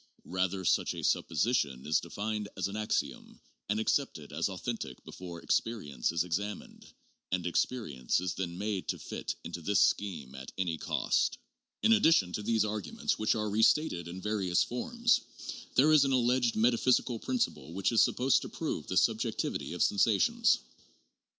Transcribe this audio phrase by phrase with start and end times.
[0.25, 6.11] Rather such a supposition is defined as an axiom and accepted as authentic before experience
[6.11, 6.87] is examined,
[7.31, 11.37] and experience is then made to fit into this scheme at any cost.
[11.83, 15.21] In addition to these arguments which are restated in various forms,
[15.75, 20.61] there is an alleged metaphysical principle which is supposed to prove the subjectivity of sensations.